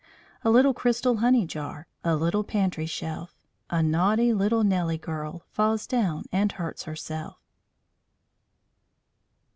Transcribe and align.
A 0.43 0.49
little 0.49 0.73
crystal 0.73 1.17
honey 1.17 1.45
jar, 1.45 1.85
A 2.03 2.15
little 2.15 2.43
pantry 2.43 2.87
shelf. 2.87 3.37
A 3.69 3.83
naughty 3.83 4.33
little 4.33 4.63
Nelly 4.63 4.97
girl 4.97 5.45
Falls 5.51 5.85
down, 5.85 6.25
and 6.31 6.51
hurts 6.53 6.85
herself. 6.85 7.37